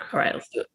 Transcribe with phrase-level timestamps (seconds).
[0.00, 0.66] All right, let's do it.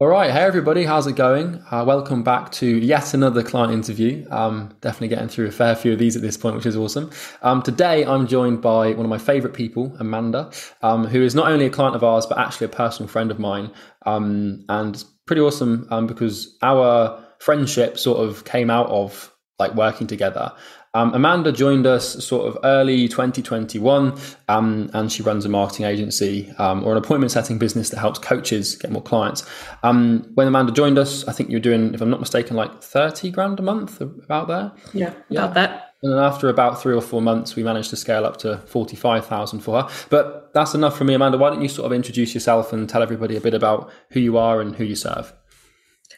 [0.00, 1.62] All right, hey everybody, how's it going?
[1.70, 4.26] Uh, welcome back to yet another client interview.
[4.28, 7.10] Um, definitely getting through a fair few of these at this point, which is awesome.
[7.42, 10.50] Um, today, I'm joined by one of my favorite people, Amanda,
[10.82, 13.38] um, who is not only a client of ours but actually a personal friend of
[13.38, 13.70] mine,
[14.04, 20.08] um, and pretty awesome um, because our friendship sort of came out of like working
[20.08, 20.52] together.
[20.94, 24.16] Um, Amanda joined us sort of early 2021,
[24.48, 28.20] um, and she runs a marketing agency um, or an appointment setting business that helps
[28.20, 29.44] coaches get more clients.
[29.82, 32.80] Um, when Amanda joined us, I think you were doing, if I'm not mistaken, like
[32.80, 34.72] 30 grand a month, about there.
[34.92, 35.40] Yeah, yeah.
[35.40, 35.94] about that.
[36.04, 39.60] And then after about three or four months, we managed to scale up to 45,000
[39.60, 39.88] for her.
[40.10, 41.38] But that's enough for me, Amanda.
[41.38, 44.36] Why don't you sort of introduce yourself and tell everybody a bit about who you
[44.36, 45.32] are and who you serve?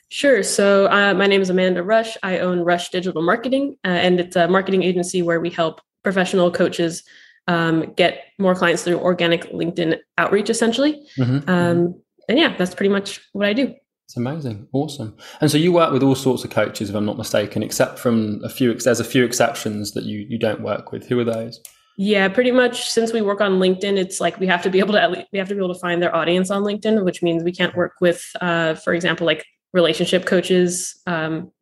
[0.08, 0.42] Sure.
[0.42, 2.16] So, uh, my name is Amanda Rush.
[2.22, 6.50] I own Rush Digital Marketing, uh, and it's a marketing agency where we help professional
[6.50, 7.02] coaches
[7.48, 11.04] um, get more clients through organic LinkedIn outreach, essentially.
[11.18, 11.48] Mm-hmm.
[11.50, 13.74] Um, and yeah, that's pretty much what I do.
[14.06, 15.16] It's amazing, awesome.
[15.40, 18.40] And so you work with all sorts of coaches, if I'm not mistaken, except from
[18.44, 18.72] a few.
[18.74, 21.08] There's a few exceptions that you you don't work with.
[21.08, 21.60] Who are those?
[21.98, 22.88] Yeah, pretty much.
[22.88, 25.48] Since we work on LinkedIn, it's like we have to be able to we have
[25.48, 28.24] to be able to find their audience on LinkedIn, which means we can't work with,
[28.40, 29.44] uh, for example, like
[29.76, 31.00] relationship coaches.
[31.06, 31.52] Um,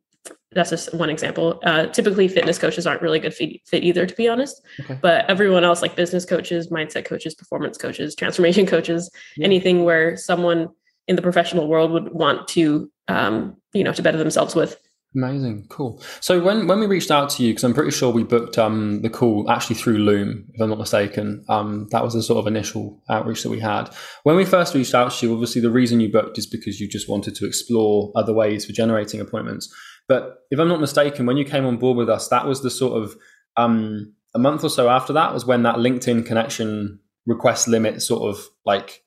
[0.52, 1.60] that's just one example.
[1.64, 4.62] Uh, typically, fitness coaches aren't really good fit, fit either, to be honest.
[4.80, 4.96] Okay.
[5.02, 9.44] But everyone else, like business coaches, mindset coaches, performance coaches, transformation coaches, yeah.
[9.44, 10.68] anything where someone
[11.08, 14.78] in the professional world would want to, um, you know, to better themselves with.
[15.16, 16.02] Amazing, cool.
[16.20, 19.02] So when when we reached out to you, because I'm pretty sure we booked um,
[19.02, 21.44] the call actually through Loom, if I'm not mistaken.
[21.48, 23.90] Um, that was the sort of initial outreach that we had.
[24.24, 26.88] When we first reached out to you, obviously the reason you booked is because you
[26.88, 29.72] just wanted to explore other ways for generating appointments.
[30.08, 32.70] But if I'm not mistaken, when you came on board with us, that was the
[32.70, 33.16] sort of
[33.56, 38.28] um, a month or so after that was when that LinkedIn connection request limit sort
[38.28, 39.03] of like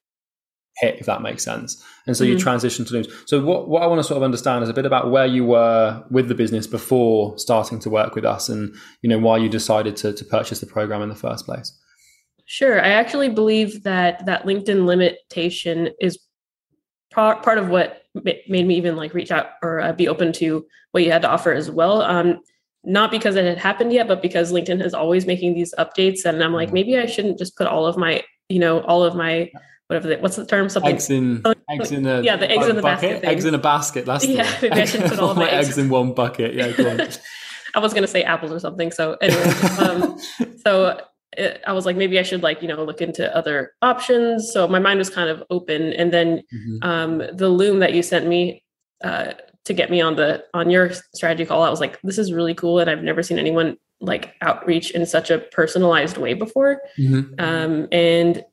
[0.80, 1.84] hit, if that makes sense.
[2.06, 2.34] And so mm-hmm.
[2.34, 3.08] you transition to looms.
[3.26, 5.46] So what, what I want to sort of understand is a bit about where you
[5.46, 9.50] were with the business before starting to work with us and, you know, why you
[9.50, 11.78] decided to, to purchase the program in the first place.
[12.46, 12.82] Sure.
[12.82, 16.18] I actually believe that that LinkedIn limitation is
[17.12, 20.66] part, part of what made me even like reach out or uh, be open to
[20.92, 22.02] what you had to offer as well.
[22.02, 22.40] Um,
[22.84, 26.24] not because it had happened yet, but because LinkedIn is always making these updates.
[26.24, 26.76] And I'm like, mm-hmm.
[26.76, 29.52] maybe I shouldn't just put all of my, you know, all of my
[29.88, 30.70] whatever the, what's the term?
[30.70, 33.22] Something eggs in eggs in a yeah, the eggs in the bucket.
[33.22, 33.28] basket.
[33.28, 34.06] Eggs in a basket.
[34.06, 34.58] That's yeah.
[34.62, 35.70] Maybe I should put all, my eggs.
[35.70, 35.78] eggs.
[35.78, 36.54] in one bucket.
[36.54, 37.02] Yeah, go on.
[37.76, 38.92] I was gonna say apples or something.
[38.92, 39.50] So anyway,
[39.80, 40.20] um,
[40.66, 41.02] so
[41.38, 44.52] it, I was like, maybe I should like you know look into other options.
[44.52, 46.78] So my mind was kind of open, and then mm-hmm.
[46.82, 48.64] um, the loom that you sent me.
[49.04, 49.34] Uh,
[49.66, 52.54] to get me on the on your strategy call, I was like, this is really
[52.54, 56.82] cool, and I've never seen anyone like outreach in such a personalized way before.
[56.98, 57.34] Mm-hmm.
[57.38, 58.46] Um, and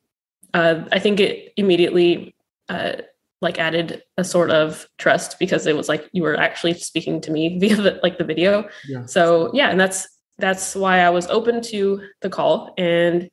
[0.55, 2.33] uh, I think it immediately
[2.69, 2.93] uh,
[3.41, 7.31] like added a sort of trust because it was like you were actually speaking to
[7.31, 8.69] me via the, like the video.
[8.87, 9.05] Yeah.
[9.05, 10.07] So yeah, and that's
[10.37, 13.29] that's why I was open to the call and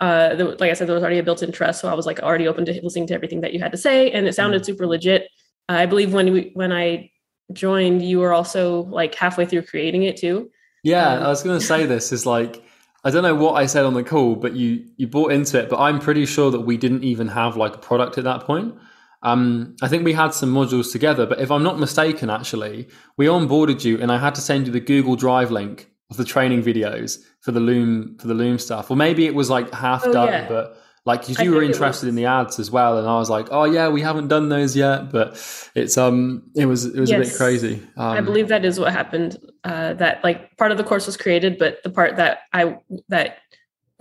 [0.00, 2.20] uh, the, like I said, there was already a built-in trust, so I was like
[2.20, 4.66] already open to listening to everything that you had to say, and it sounded mm.
[4.66, 5.28] super legit.
[5.68, 7.10] I believe when we when I
[7.52, 10.52] joined, you were also like halfway through creating it too.
[10.84, 12.62] Yeah, um, I was going to say this is like
[13.04, 15.68] I don't know what I said on the call, but you you bought into it.
[15.68, 18.74] But I'm pretty sure that we didn't even have like a product at that point.
[19.22, 23.26] Um, I think we had some modules together, but if I'm not mistaken, actually, we
[23.26, 26.62] onboarded you, and I had to send you the Google Drive link of the training
[26.62, 28.90] videos for the Loom for the Loom stuff.
[28.90, 30.48] Or maybe it was like half oh, done, yeah.
[30.48, 33.48] but like because you were interested in the ads as well and i was like
[33.50, 35.30] oh yeah we haven't done those yet but
[35.74, 37.26] it's um it was it was yes.
[37.26, 40.76] a bit crazy um, i believe that is what happened uh that like part of
[40.76, 42.76] the course was created but the part that i
[43.08, 43.38] that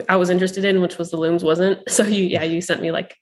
[0.09, 2.91] i was interested in which was the looms wasn't so you yeah you sent me
[2.91, 3.17] like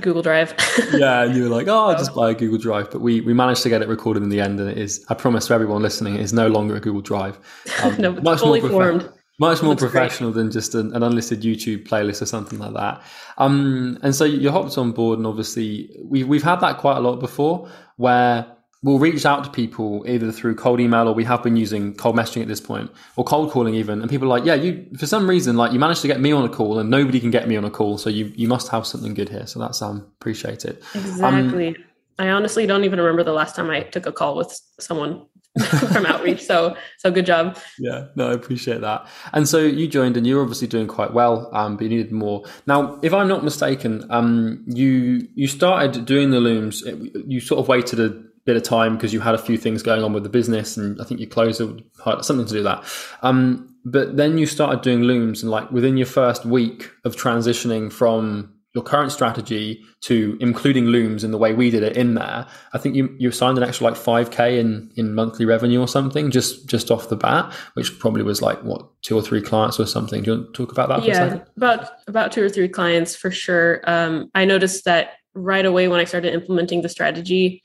[0.00, 0.54] Google Drive.
[0.92, 3.32] yeah, and you were like, "Oh, I'll just buy a Google Drive." But we we
[3.32, 5.02] managed to get it recorded in the end, and it is.
[5.08, 7.38] I promise to everyone listening, it is no longer a Google Drive.
[7.82, 10.42] Um, no, much fully more prof- formed much more professional great.
[10.42, 13.02] than just an, an, unlisted YouTube playlist or something like that.
[13.38, 17.00] Um, and so you hopped on board, and obviously we've we've had that quite a
[17.00, 18.46] lot before, where
[18.82, 22.16] we'll reach out to people either through cold email or we have been using cold
[22.16, 25.06] messaging at this point, or cold calling even, and people are like, yeah, you for
[25.06, 27.46] some reason like you managed to get me on a call, and nobody can get
[27.46, 29.46] me on a call, so you you must have something good here.
[29.46, 30.82] So that's um appreciated.
[30.94, 31.68] Exactly.
[31.68, 31.76] Um,
[32.20, 35.26] I honestly don't even remember the last time I took a call with someone
[35.92, 36.42] from outreach.
[36.44, 37.58] So so good job.
[37.78, 39.06] Yeah, no, I appreciate that.
[39.32, 42.44] And so you joined, and you're obviously doing quite well, um, but you needed more.
[42.66, 46.82] Now, if I'm not mistaken, um, you you started doing the looms.
[47.26, 48.10] You sort of waited a
[48.44, 51.00] bit of time because you had a few things going on with the business, and
[51.00, 52.84] I think you closed it something to do that.
[53.22, 57.92] Um, but then you started doing looms, and like within your first week of transitioning
[57.92, 62.46] from your current strategy to including looms in the way we did it in there,
[62.72, 65.88] I think you you signed an extra like five k in in monthly revenue or
[65.88, 69.80] something just just off the bat, which probably was like what two or three clients
[69.80, 70.22] or something.
[70.22, 71.04] Do you want to talk about that?
[71.04, 73.80] yeah, about about two or three clients for sure.
[73.84, 77.64] Um, I noticed that right away when I started implementing the strategy,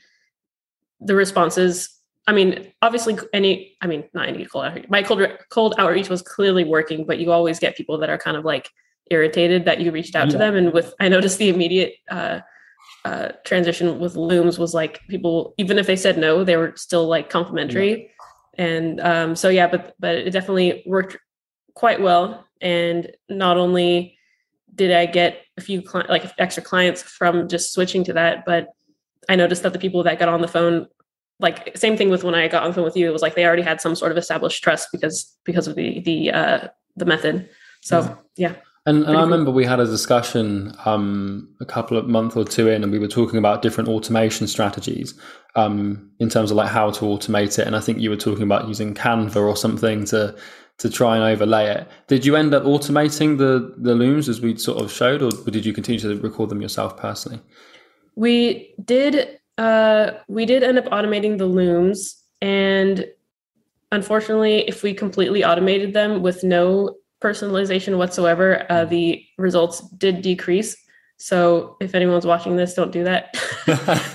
[1.00, 1.89] the responses.
[2.25, 3.77] I mean, obviously, any.
[3.81, 4.89] I mean, not any cold outreach.
[4.89, 8.36] My cold cold outreach was clearly working, but you always get people that are kind
[8.36, 8.71] of like
[9.13, 10.31] irritated that you reached out yeah.
[10.33, 10.56] to them.
[10.56, 12.39] And with, I noticed the immediate uh,
[13.06, 17.07] uh, transition with looms was like people, even if they said no, they were still
[17.07, 18.12] like complimentary.
[18.57, 18.65] Yeah.
[18.65, 21.18] And um, so, yeah, but, but it definitely worked
[21.74, 22.45] quite well.
[22.62, 24.18] And not only
[24.75, 28.68] did I get a few cli- like extra clients from just switching to that, but
[29.30, 30.88] I noticed that the people that got on the phone
[31.39, 33.36] like same thing with when I got on the phone with you, it was like
[33.36, 37.06] they already had some sort of established trust because because of the the uh the
[37.06, 37.50] method.
[37.81, 38.50] So yeah.
[38.50, 38.56] yeah.
[38.85, 42.68] And, and I remember we had a discussion um, a couple of months or two
[42.68, 45.18] in, and we were talking about different automation strategies
[45.56, 47.65] um, in terms of like how to automate it.
[47.65, 50.35] And I think you were talking about using Canva or something to
[50.80, 51.88] to try and overlay it.
[52.07, 55.65] Did you end up automating the the looms as we sort of showed, or did
[55.65, 57.39] you continue to record them yourself personally?
[58.15, 59.39] We did.
[59.57, 63.06] Uh, we did end up automating the looms, and
[63.94, 70.75] unfortunately, if we completely automated them with no personalization whatsoever, uh, the results did decrease.
[71.17, 73.33] So if anyone's watching this, don't do that.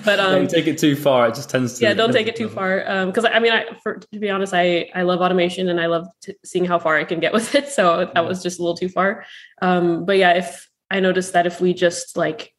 [0.04, 1.28] but um, don't take it too far.
[1.28, 1.84] It just tends to.
[1.84, 2.80] Yeah, don't take it too far.
[3.06, 5.86] Because um, I mean, I, for, to be honest, I I love automation and I
[5.86, 7.68] love t- seeing how far I can get with it.
[7.68, 9.24] So that was just a little too far.
[9.62, 12.52] Um, but yeah, if I noticed that if we just like,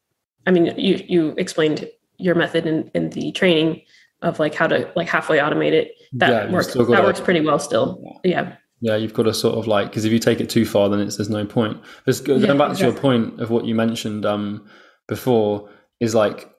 [0.46, 3.82] I mean, you you explained your method in in the training
[4.22, 5.92] of like how to like halfway automate it.
[6.12, 6.74] That yeah, works.
[6.74, 8.02] That works pretty well still.
[8.24, 8.30] Yeah.
[8.32, 11.00] Yeah, you've got to sort of like because if you take it too far, then
[11.00, 11.80] it's there's no point.
[12.06, 12.76] Just going yeah, back exactly.
[12.76, 14.66] to your point of what you mentioned um,
[15.06, 15.68] before
[16.00, 16.50] is like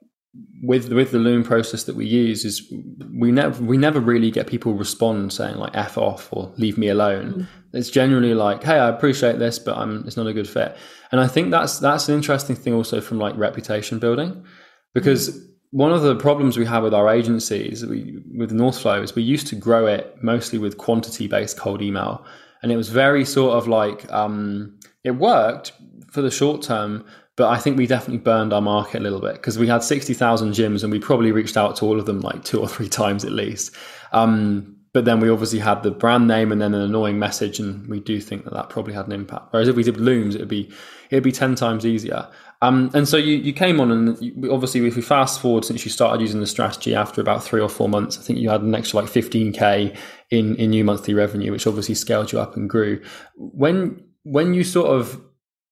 [0.63, 2.71] with with the loom process that we use is
[3.19, 6.87] we never we never really get people respond saying like f off or leave me
[6.87, 7.33] alone.
[7.33, 7.47] Mm.
[7.73, 10.77] It's generally like, hey, I appreciate this, but I'm it's not a good fit.
[11.11, 14.45] And I think that's that's an interesting thing also from like reputation building
[14.93, 15.47] because.
[15.71, 19.47] One of the problems we have with our agencies we, with Northflow is we used
[19.47, 22.25] to grow it mostly with quantity based cold email.
[22.61, 25.71] And it was very sort of like, um, it worked
[26.11, 27.05] for the short term,
[27.37, 30.51] but I think we definitely burned our market a little bit because we had 60,000
[30.51, 33.23] gyms and we probably reached out to all of them like two or three times
[33.23, 33.75] at least.
[34.11, 37.87] Um, but then we obviously had the brand name and then an annoying message, and
[37.87, 39.47] we do think that that probably had an impact.
[39.51, 40.69] Whereas if we did looms, it'd be
[41.09, 42.27] it'd be ten times easier.
[42.63, 45.83] Um, and so you, you came on, and you, obviously, if we fast forward since
[45.83, 48.61] you started using the strategy after about three or four months, I think you had
[48.61, 49.97] an extra like 15k
[50.29, 53.01] in in new monthly revenue, which obviously scaled you up and grew.
[53.35, 55.21] When when you sort of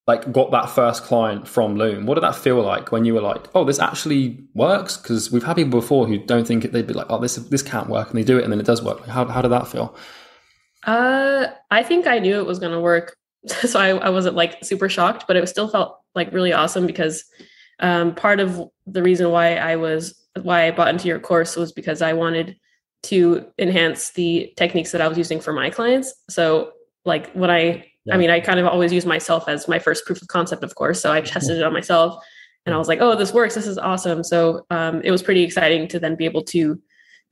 [0.09, 3.21] like got that first client from Loom, what did that feel like when you were
[3.21, 4.97] like, oh, this actually works?
[4.97, 7.63] Because we've had people before who don't think it, they'd be like, oh, this this
[7.63, 9.05] can't work, and they do it, and then it does work.
[9.05, 9.95] How how did that feel?
[10.85, 13.15] Uh, I think I knew it was going to work
[13.47, 17.23] so I, I wasn't like super shocked, but it still felt like really awesome because
[17.79, 21.71] um, part of the reason why I was why I bought into your course was
[21.71, 22.55] because I wanted
[23.03, 26.13] to enhance the techniques that I was using for my clients.
[26.29, 26.71] So
[27.05, 28.15] like when I yeah.
[28.15, 30.75] I mean I kind of always use myself as my first proof of concept, of
[30.75, 31.01] course.
[31.01, 32.21] So I tested it on myself
[32.65, 33.55] and I was like, oh, this works.
[33.55, 34.23] This is awesome.
[34.23, 36.79] So um, it was pretty exciting to then be able to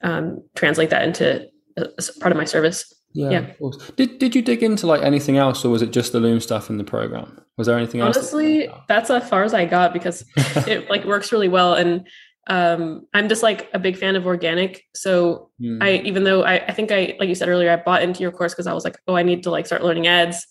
[0.02, 2.94] um, translate that into a, a part of my service.
[3.14, 3.40] Yeah, yeah.
[3.40, 3.92] Of course.
[3.96, 6.70] Did Did you dig into like anything else, or was it just the Loom stuff
[6.70, 7.42] in the program?
[7.58, 8.18] Was there anything else?
[8.18, 10.24] Honestly, that that's as far as I got because
[10.68, 12.08] it like works really well, and
[12.48, 14.84] um, I'm just like a big fan of organic.
[14.94, 15.82] So mm.
[15.82, 18.32] I, even though I, I think I, like you said earlier, I bought into your
[18.32, 20.46] course because I was like, oh, I need to like start learning ads,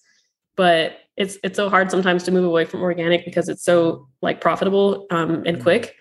[0.57, 4.41] but it's it's so hard sometimes to move away from organic because it's so like
[4.41, 5.63] profitable um, and hmm.
[5.63, 5.95] quick.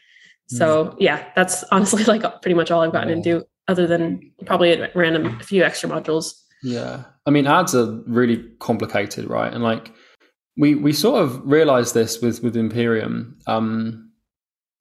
[0.48, 0.98] So hmm.
[1.00, 3.16] yeah, that's honestly like pretty much all I've gotten yeah.
[3.16, 6.34] into, other than probably a random a few extra modules.
[6.64, 7.04] Yeah.
[7.26, 9.54] I mean, ads are really complicated, right?
[9.54, 9.92] And like
[10.58, 13.38] we we sort of realized this with with Imperium.
[13.48, 14.12] Um,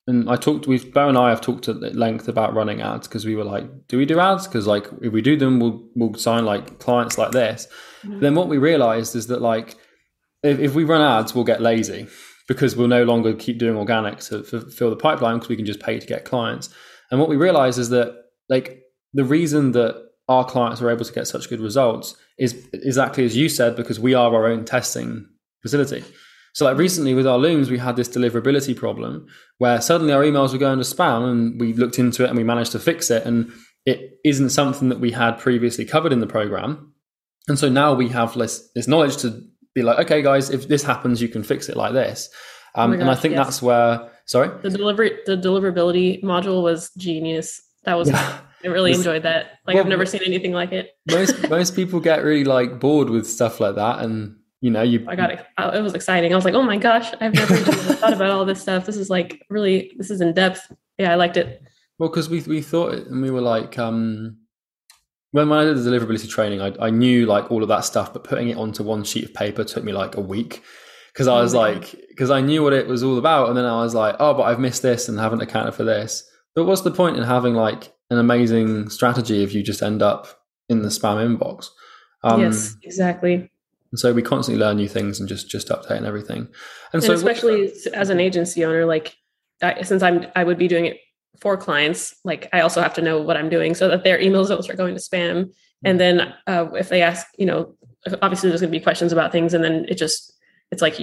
[0.06, 3.24] and I talked with Bo and I have talked at length about running ads because
[3.24, 4.46] we were like, do we do ads?
[4.46, 7.66] Because like if we do them, we'll we'll sign like clients like this.
[8.04, 8.20] Mm-hmm.
[8.20, 9.76] Then what we realized is that like
[10.42, 12.06] if, if we run ads, we'll get lazy
[12.46, 15.80] because we'll no longer keep doing organic to fill the pipeline because we can just
[15.80, 16.68] pay to get clients.
[17.10, 18.14] And what we realized is that
[18.48, 18.82] like
[19.14, 23.36] the reason that our clients are able to get such good results is exactly as
[23.36, 25.26] you said because we are our own testing
[25.62, 26.04] facility.
[26.54, 29.26] So like recently with our looms, we had this deliverability problem
[29.58, 32.44] where suddenly our emails were going to spam and we looked into it and we
[32.44, 33.26] managed to fix it.
[33.26, 33.52] And
[33.84, 36.93] it isn't something that we had previously covered in the program.
[37.48, 39.42] And so now we have less this knowledge to
[39.74, 42.30] be like, okay, guys, if this happens, you can fix it like this.
[42.74, 43.46] Um, oh gosh, and I think yes.
[43.46, 47.60] that's where sorry the delivery the deliverability module was genius.
[47.84, 48.40] That was yeah.
[48.64, 49.58] I really enjoyed that.
[49.66, 50.90] Like well, I've never seen anything like it.
[51.10, 55.04] most most people get really like bored with stuff like that, and you know you.
[55.06, 55.44] I got it.
[55.58, 56.32] It was exciting.
[56.32, 58.86] I was like, oh my gosh, I've never thought about all this stuff.
[58.86, 60.72] This is like really this is in depth.
[60.98, 61.62] Yeah, I liked it.
[61.98, 64.38] Well, because we we thought it, and we were like, um,
[65.34, 68.24] when I did the deliverability training, I, I knew like all of that stuff, but
[68.24, 70.62] putting it onto one sheet of paper took me like a week
[71.12, 73.64] because I was oh, like, because I knew what it was all about, and then
[73.64, 76.28] I was like, oh, but I've missed this and haven't accounted for this.
[76.54, 80.28] But what's the point in having like an amazing strategy if you just end up
[80.68, 81.68] in the spam inbox.
[82.22, 83.50] Um, yes, exactly.
[83.90, 86.38] And so we constantly learn new things and just just update and everything.
[86.38, 86.48] And,
[86.94, 89.16] and so, especially as an agency owner, like
[89.62, 90.98] I, since I'm I would be doing it
[91.40, 94.48] for clients, like I also have to know what I'm doing so that their emails
[94.48, 95.52] don't start going to spam.
[95.84, 97.74] And then uh, if they ask, you know,
[98.22, 100.32] obviously there's going to be questions about things, and then it just
[100.70, 100.98] it's like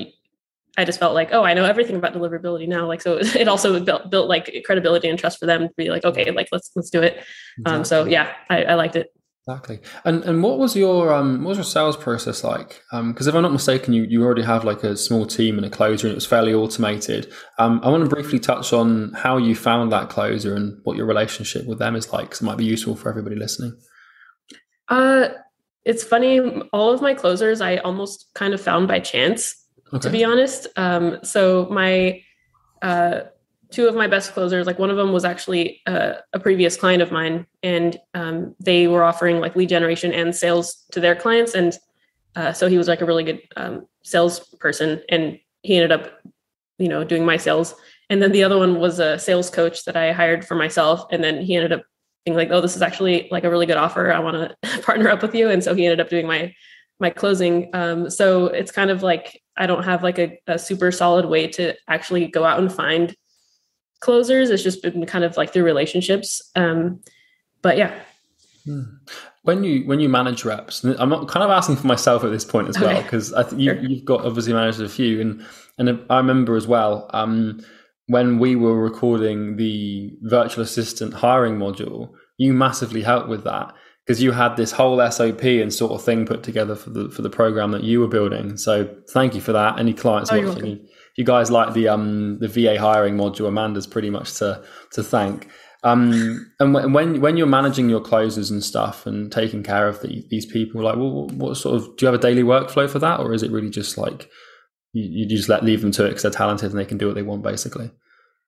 [0.77, 2.88] I just felt like, oh, I know everything about deliverability now.
[2.88, 6.05] Like, so it also built built like credibility and trust for them to be like,
[6.05, 7.23] okay, like let's let's do it.
[7.57, 7.65] Exactly.
[7.65, 9.13] Um, so yeah, I, I, liked it.
[9.51, 9.79] Exactly.
[10.05, 12.81] And and what was your um what was your sales process like?
[12.91, 15.65] Um, because if I'm not mistaken, you you already have like a small team and
[15.65, 17.31] a closer, and it was fairly automated.
[17.60, 21.05] Um, I want to briefly touch on how you found that closer and what your
[21.05, 23.77] relationship with them is like, because it might be useful for everybody listening.
[24.88, 25.29] Uh,
[25.86, 26.39] it's funny.
[26.74, 29.55] All of my closers, I almost kind of found by chance
[29.93, 30.01] okay.
[30.01, 30.67] to be honest.
[30.75, 32.22] Um, so my
[32.81, 33.22] uh,
[33.71, 37.01] two of my best closers, like one of them was actually uh, a previous client
[37.01, 41.55] of mine, and um, they were offering like lead generation and sales to their clients,
[41.55, 41.77] and
[42.35, 46.21] uh, so he was like a really good um, salesperson, and he ended up,
[46.77, 47.73] you know, doing my sales.
[48.09, 51.23] And then the other one was a sales coach that I hired for myself, and
[51.23, 51.83] then he ended up
[52.25, 54.11] being like, "Oh, this is actually like a really good offer.
[54.11, 56.53] I want to partner up with you." And so he ended up doing my
[56.99, 57.69] my closing.
[57.73, 61.47] Um, so it's kind of like I don't have like a, a, super solid way
[61.47, 63.13] to actually go out and find
[64.01, 64.50] closers.
[64.50, 66.41] It's just been kind of like through relationships.
[66.55, 67.00] Um,
[67.62, 67.98] but yeah.
[68.65, 68.84] Hmm.
[69.43, 72.70] When you when you manage reps, I'm kind of asking for myself at this point
[72.70, 73.81] as well because I think you, sure.
[73.81, 75.43] you've got obviously managed a few, and
[75.79, 77.60] and I remember as well um,
[78.05, 83.74] when we were recording the virtual assistant hiring module, you massively helped with that
[84.05, 87.22] because you had this whole SOP and sort of thing put together for the for
[87.22, 88.58] the program that you were building.
[88.58, 89.79] So thank you for that.
[89.79, 90.88] Any clients oh, watching,
[91.21, 93.47] you, guys like the um the VA hiring module?
[93.47, 95.49] Amanda's pretty much to to thank.
[95.83, 100.23] Um, and when when you're managing your closers and stuff and taking care of the,
[100.29, 103.19] these people, like, what, what, sort of do you have a daily workflow for that,
[103.19, 104.29] or is it really just like
[104.93, 107.07] you, you just let leave them to it because they're talented and they can do
[107.07, 107.89] what they want, basically?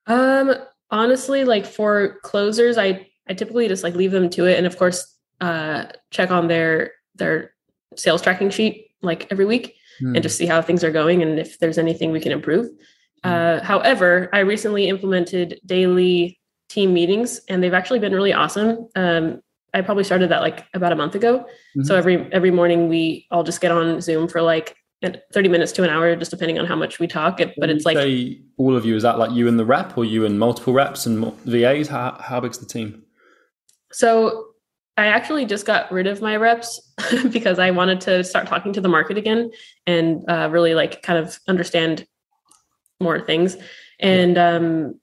[0.06, 0.54] Um,
[0.92, 4.78] honestly, like for closers, I I typically just like leave them to it, and of
[4.78, 5.04] course,
[5.42, 7.54] uh, check on their their
[7.96, 10.14] sales tracking sheet like every week mm.
[10.16, 12.68] and just see how things are going and if there's anything we can improve.
[13.26, 13.60] Mm.
[13.60, 18.88] Uh, however, I recently implemented daily team meetings and they've actually been really awesome.
[18.96, 19.42] Um,
[19.74, 21.40] I probably started that like about a month ago.
[21.40, 21.84] Mm-hmm.
[21.84, 24.78] So every every morning we all just get on Zoom for like
[25.34, 27.40] 30 minutes to an hour, just depending on how much we talk.
[27.40, 27.98] It, but it's like
[28.58, 28.96] all of you.
[28.96, 31.88] Is that like you and the rep, or you and multiple reps and VAs?
[31.88, 33.04] How how big's the team?
[33.92, 34.53] So
[34.96, 36.80] I actually just got rid of my reps
[37.32, 39.52] because I wanted to start talking to the market again
[39.88, 42.06] and uh, really like kind of understand
[43.00, 43.58] more things.
[44.00, 45.00] And um,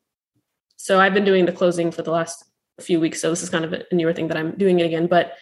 [0.77, 2.45] so I've been doing the closing for the last
[2.81, 3.21] few weeks.
[3.21, 5.07] So this is kind of a newer thing that I'm doing it again.
[5.07, 5.35] But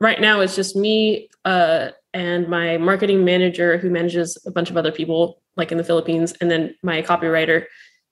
[0.00, 4.76] right now it's just me uh, and my marketing manager who manages a bunch of
[4.76, 7.64] other people like in the Philippines, and then my copywriter.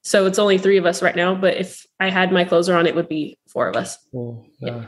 [0.06, 1.34] So it's only three of us right now.
[1.34, 3.98] But if I had my closer on, it would be four of us.
[4.14, 4.76] Oh, yeah.
[4.76, 4.86] yeah.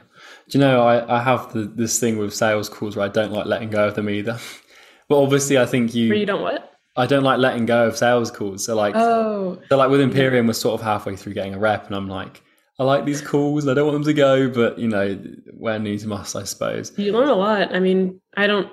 [0.49, 3.33] Do you know, I, I have the, this thing with sales calls where I don't
[3.33, 4.39] like letting go of them either.
[5.09, 6.09] but obviously, I think you.
[6.09, 6.73] Where you don't what?
[6.97, 8.65] I don't like letting go of sales calls.
[8.65, 11.87] So like, oh, so like with Imperium, we're sort of halfway through getting a rep,
[11.87, 12.41] and I'm like,
[12.79, 13.67] I like these calls.
[13.67, 15.15] I don't want them to go, but you know,
[15.57, 16.97] where needs must, I suppose.
[16.97, 17.75] You learn a lot.
[17.75, 18.71] I mean, I don't.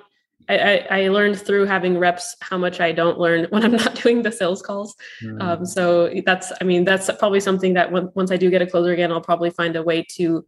[0.47, 4.21] I, I, learned through having reps how much I don't learn when I'm not doing
[4.21, 4.95] the sales calls.
[5.23, 5.41] Mm.
[5.41, 8.67] Um, so that's, I mean, that's probably something that when, once I do get a
[8.67, 10.45] closer again, I'll probably find a way to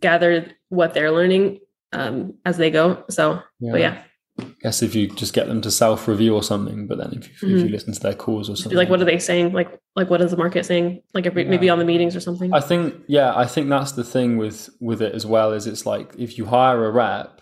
[0.00, 1.60] gather what they're learning
[1.92, 3.04] um, as they go.
[3.08, 3.72] So, yeah.
[3.72, 4.02] but yeah.
[4.38, 7.26] I guess if you just get them to self review or something, but then if
[7.28, 7.46] you, mm-hmm.
[7.46, 7.72] if you mm-hmm.
[7.72, 9.52] listen to their calls or something, like what are they saying?
[9.52, 11.02] Like like what is the market saying?
[11.14, 11.50] Like every, yeah.
[11.50, 12.52] maybe on the meetings or something.
[12.52, 15.52] I think yeah, I think that's the thing with with it as well.
[15.52, 17.35] Is it's like if you hire a rep,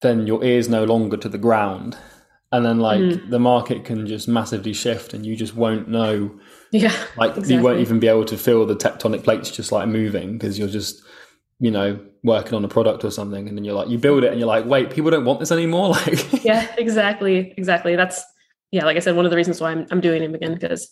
[0.00, 1.96] then your ears no longer to the ground,
[2.52, 3.30] and then like mm-hmm.
[3.30, 6.38] the market can just massively shift, and you just won't know.
[6.72, 7.54] Yeah, like exactly.
[7.54, 10.68] you won't even be able to feel the tectonic plates just like moving because you're
[10.68, 11.02] just
[11.60, 14.30] you know, working on a product or something, and then you're like, you build it,
[14.30, 15.94] and you're like, wait, people don't want this anymore.
[16.06, 17.96] Like, yeah, exactly, exactly.
[17.96, 18.22] That's
[18.70, 20.82] yeah, like I said, one of the reasons why I'm I'm doing it again because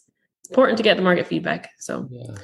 [0.41, 1.71] it's important to get the market feedback.
[1.79, 2.35] So yeah.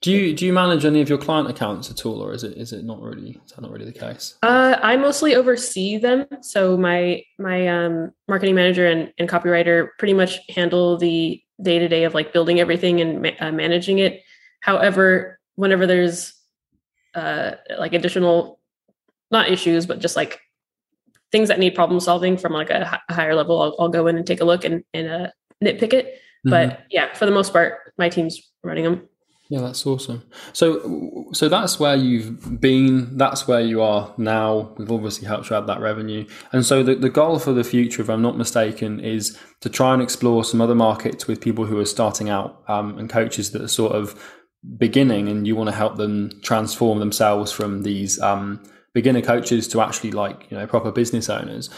[0.00, 2.56] Do you do you manage any of your client accounts at all, or is it
[2.56, 4.36] is it not really is that not really the case?
[4.42, 6.26] Uh, I mostly oversee them.
[6.42, 11.88] So my my um, marketing manager and, and copywriter pretty much handle the day to
[11.88, 14.22] day of like building everything and ma- uh, managing it.
[14.60, 16.34] However, whenever there's
[17.14, 18.60] uh, like additional
[19.30, 20.40] not issues, but just like
[21.32, 24.26] things that need problem solving from like a, higher level, I'll, I'll, go in and
[24.26, 25.30] take a look and, and uh,
[25.62, 26.06] nitpick it.
[26.46, 26.50] Mm-hmm.
[26.50, 29.08] But yeah, for the most part, my team's running them.
[29.48, 30.24] Yeah, that's awesome.
[30.52, 33.16] So, so that's where you've been.
[33.16, 34.74] That's where you are now.
[34.76, 38.02] We've obviously helped you add that revenue, and so the, the goal for the future,
[38.02, 41.78] if I'm not mistaken, is to try and explore some other markets with people who
[41.78, 44.20] are starting out um, and coaches that are sort of
[44.78, 48.60] beginning, and you want to help them transform themselves from these um,
[48.96, 51.68] beginner coaches to actually like you know proper business owners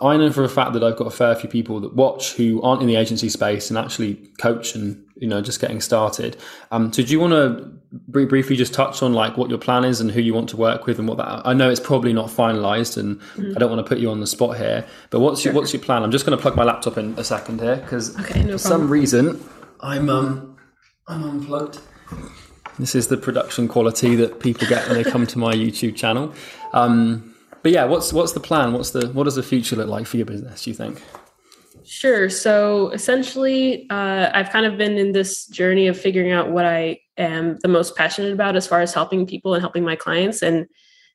[0.00, 2.62] i know for a fact that i've got a fair few people that watch who
[2.62, 6.36] aren't in the agency space and actually coach and you know just getting started
[6.70, 7.72] um so do you want to
[8.08, 10.86] briefly just touch on like what your plan is and who you want to work
[10.86, 13.52] with and what that i know it's probably not finalized and mm-hmm.
[13.56, 15.52] i don't want to put you on the spot here but what's sure.
[15.52, 17.76] your what's your plan i'm just going to plug my laptop in a second here
[17.76, 19.42] because okay, no for some reason
[19.80, 20.56] i'm um
[21.08, 21.80] i'm unplugged
[22.78, 26.32] this is the production quality that people get when they come to my YouTube channel.
[26.72, 28.72] Um, but yeah, what's what's the plan?
[28.72, 30.62] What's the what does the future look like for your business?
[30.62, 31.02] Do you think?
[31.88, 32.28] Sure.
[32.28, 37.00] So essentially, uh, I've kind of been in this journey of figuring out what I
[37.16, 40.42] am the most passionate about as far as helping people and helping my clients.
[40.42, 40.66] And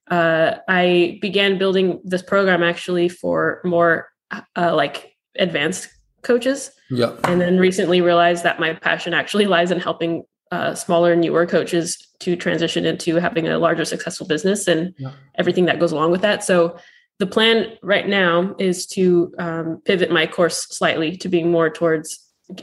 [0.10, 5.90] uh, I began building this program actually for more uh, like advanced
[6.24, 6.72] coaches.
[6.90, 7.14] Yeah.
[7.24, 11.98] And then recently realized that my passion actually lies in helping uh, smaller, newer coaches
[12.20, 15.12] to transition into having a larger, successful business and yeah.
[15.36, 16.44] everything that goes along with that.
[16.44, 16.78] So
[17.20, 22.20] the plan right now is to um, pivot my course slightly to being more towards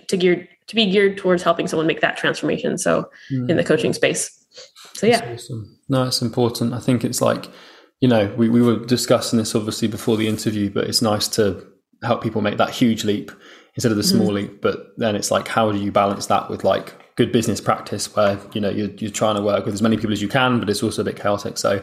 [0.08, 2.78] to geared to be geared towards helping someone make that transformation.
[2.78, 3.48] So mm.
[3.48, 4.36] in the coaching space.
[4.94, 5.78] So yeah, awesome.
[5.88, 6.74] no, it's important.
[6.74, 7.48] I think it's like
[8.00, 11.66] you know we we were discussing this obviously before the interview, but it's nice to
[12.02, 13.30] help people make that huge leap
[13.74, 14.36] instead of the small mm-hmm.
[14.36, 14.62] leap.
[14.62, 18.38] But then it's like, how do you balance that with like good business practice where
[18.52, 20.70] you know you're, you're trying to work with as many people as you can, but
[20.70, 21.58] it's also a bit chaotic.
[21.58, 21.82] So,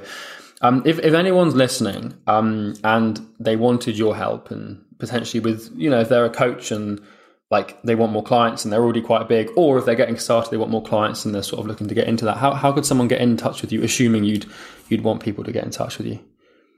[0.62, 5.90] um, if if anyone's listening um, and they wanted your help and potentially with you
[5.90, 7.02] know if they're a coach and
[7.50, 10.52] like they want more clients and they're already quite big, or if they're getting started,
[10.52, 12.38] they want more clients and they're sort of looking to get into that.
[12.38, 14.46] How how could someone get in touch with you, assuming you'd
[14.90, 16.20] you'd want people to get in touch with you?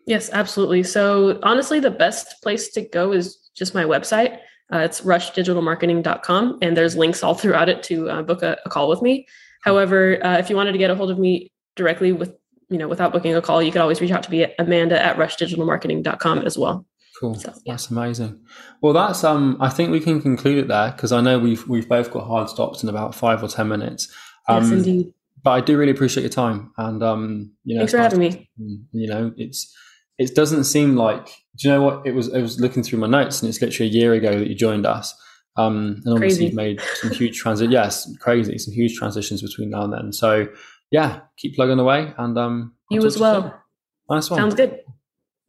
[0.06, 0.84] Yes, absolutely.
[0.84, 4.40] So honestly, the best place to go is just my website.
[4.72, 8.88] Uh, it's rushdigitalmarketing.com, and there's links all throughout it to uh, book a, a, call
[8.88, 9.28] with me.
[9.62, 12.36] However, uh, if you wanted to get a hold of me directly with,
[12.70, 15.02] you know, without booking a call, you could always reach out to me at amanda
[15.02, 16.86] at rushdigitalmarketing.com as well.
[17.20, 17.36] Cool.
[17.36, 17.74] So, yeah.
[17.74, 18.40] That's amazing.
[18.82, 19.58] Well, that's um.
[19.60, 22.50] I think we can conclude it there because I know we've we've both got hard
[22.50, 24.14] stops in about five or ten minutes.
[24.48, 25.14] Um, yes, indeed.
[25.44, 28.50] But I do really appreciate your time, and um, you know, thanks for having me.
[28.58, 29.74] You know, it's
[30.20, 33.08] it doesn't seem like do you know what it was i was looking through my
[33.08, 35.16] notes and it's literally a year ago that you joined us
[35.56, 39.84] um, and obviously you've made some huge transit yes crazy some huge transitions between now
[39.84, 40.48] and then so
[40.92, 43.62] yeah keep plugging away and um you as well.
[44.10, 44.40] nice one.
[44.40, 44.82] Sounds good.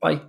[0.01, 0.21] Bye